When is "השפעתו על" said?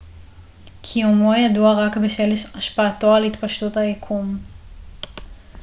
2.57-3.23